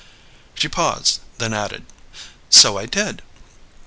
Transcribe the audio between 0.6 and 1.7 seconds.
paused, then